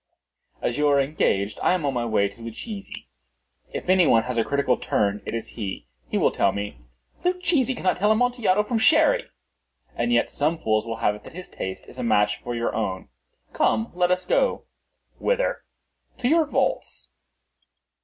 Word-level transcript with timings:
"As 0.63 0.79
you 0.79 0.87
are 0.87 0.99
engaged, 0.99 1.59
I 1.61 1.73
am 1.73 1.85
on 1.85 1.93
my 1.93 2.05
way 2.07 2.27
to 2.27 2.41
Luchesi. 2.41 3.07
If 3.71 3.87
any 3.87 4.07
one 4.07 4.23
has 4.23 4.39
a 4.39 4.43
critical 4.43 4.75
turn, 4.75 5.21
it 5.27 5.35
is 5.35 5.49
he. 5.49 5.85
He 6.09 6.17
will 6.17 6.31
tell 6.31 6.51
me—" 6.51 6.79
"Luchesi 7.23 7.75
cannot 7.75 7.97
tell 7.97 8.11
Amontillado 8.11 8.63
from 8.63 8.79
Sherry." 8.79 9.25
"And 9.95 10.11
yet 10.11 10.31
some 10.31 10.57
fools 10.57 10.87
will 10.87 10.95
have 11.05 11.13
it 11.13 11.23
that 11.23 11.33
his 11.33 11.51
taste 11.51 11.85
is 11.85 11.99
a 11.99 12.03
match 12.03 12.37
for 12.41 12.55
your 12.55 12.73
own." 12.73 13.09
"Come, 13.53 13.91
let 13.93 14.09
us 14.09 14.25
go." 14.25 14.63
"Whither?" 15.19 15.63
"To 16.17 16.27
your 16.27 16.45
vaults." 16.47 17.09